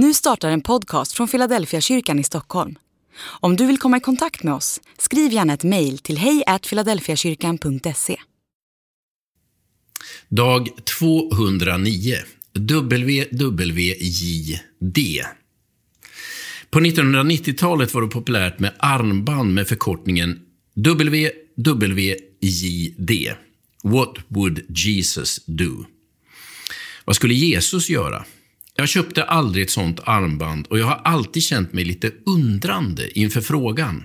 [0.00, 2.78] Nu startar en podcast från Philadelphia kyrkan i Stockholm.
[3.20, 8.16] Om du vill komma i kontakt med oss, skriv gärna ett mejl till hejfiladelfiakyrkan.se.
[10.28, 10.68] Dag
[11.00, 12.14] 209.
[13.32, 13.48] WWJD.
[16.70, 20.40] På 1990-talet var det populärt med armband med förkortningen
[21.56, 23.10] WWJD.
[23.82, 25.84] What would Jesus do?
[27.04, 28.24] Vad skulle Jesus göra?
[28.80, 33.40] Jag köpte aldrig ett sånt armband och jag har alltid känt mig lite undrande inför
[33.40, 34.04] frågan.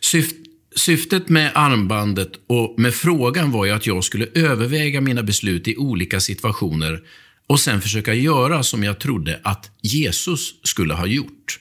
[0.00, 0.36] Syft,
[0.76, 5.76] syftet med armbandet och med frågan var ju att jag skulle överväga mina beslut i
[5.76, 7.02] olika situationer
[7.46, 11.60] och sen försöka göra som jag trodde att Jesus skulle ha gjort.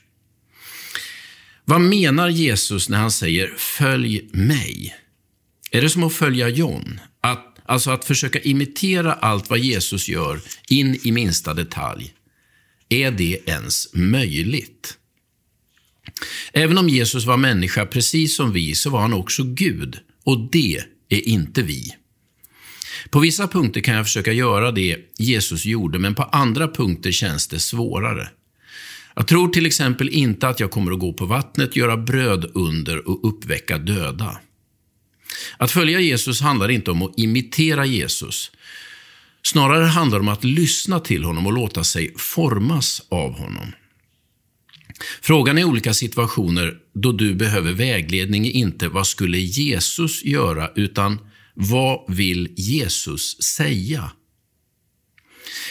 [1.65, 4.95] Vad menar Jesus när han säger ”följ mig”?
[5.71, 6.99] Är det som att följa John?
[7.67, 10.39] Alltså att försöka imitera allt vad Jesus gör
[10.69, 12.13] in i minsta detalj.
[12.89, 14.97] Är det ens möjligt?
[16.53, 19.97] Även om Jesus var människa precis som vi, så var han också Gud.
[20.23, 21.95] Och det är inte vi.
[23.09, 27.47] På vissa punkter kan jag försöka göra det Jesus gjorde, men på andra punkter känns
[27.47, 28.29] det svårare.
[29.15, 33.09] Jag tror till exempel inte att jag kommer att gå på vattnet, göra bröd under
[33.09, 34.37] och uppväcka döda.
[35.57, 38.51] Att följa Jesus handlar inte om att imitera Jesus.
[39.41, 43.71] Snarare handlar det om att lyssna till honom och låta sig formas av honom.
[45.21, 51.19] Frågan i olika situationer då du behöver vägledning är inte vad skulle Jesus göra, utan
[51.53, 54.11] vad vill Jesus säga?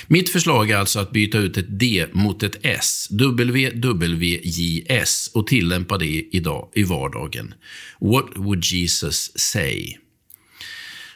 [0.09, 5.99] Mitt förslag är alltså att byta ut ett D mot ett S, WWJS, och tillämpa
[5.99, 7.55] det idag i vardagen.
[8.01, 9.97] What would Jesus say?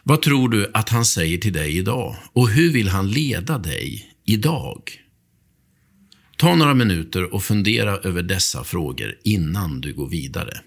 [0.02, 2.16] Vad tror du att han säger till dig idag?
[2.32, 4.82] Och hur vill han leda dig idag?
[6.36, 10.60] Ta några minuter och fundera över dessa frågor innan du går vidare.